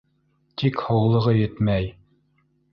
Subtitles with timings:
[0.61, 1.95] Тик һаулығы етмәй.